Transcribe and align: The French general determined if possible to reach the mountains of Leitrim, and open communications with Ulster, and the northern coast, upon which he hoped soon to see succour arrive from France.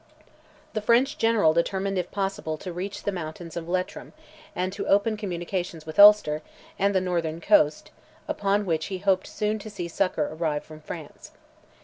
The 0.73 0.81
French 0.81 1.19
general 1.19 1.53
determined 1.53 1.99
if 1.99 2.09
possible 2.09 2.57
to 2.57 2.73
reach 2.73 3.03
the 3.03 3.11
mountains 3.11 3.55
of 3.55 3.69
Leitrim, 3.69 4.13
and 4.55 4.75
open 4.87 5.15
communications 5.15 5.85
with 5.85 5.99
Ulster, 5.99 6.41
and 6.79 6.95
the 6.95 6.99
northern 7.01 7.39
coast, 7.39 7.91
upon 8.27 8.65
which 8.65 8.87
he 8.87 8.97
hoped 8.97 9.27
soon 9.27 9.59
to 9.59 9.69
see 9.69 9.87
succour 9.87 10.27
arrive 10.31 10.63
from 10.63 10.81
France. 10.81 11.33